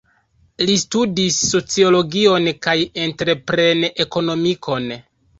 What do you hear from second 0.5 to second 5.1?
Li studis sociologion kaj entrepren-ekonomikon.